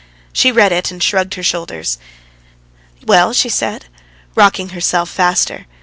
She 0.33 0.51
read 0.51 0.71
it 0.71 0.89
and 0.89 1.03
shrugged 1.03 1.35
her 1.35 1.43
shoulders. 1.43 1.99
"Well?" 3.05 3.33
she 3.33 3.49
said, 3.49 3.85
rocking 4.33 4.69
herself 4.69 5.11
faster. 5.11 5.67